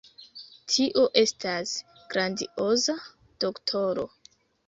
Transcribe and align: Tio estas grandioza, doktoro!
Tio 0.75 1.03
estas 1.23 1.73
grandioza, 2.15 2.97
doktoro! 3.45 4.09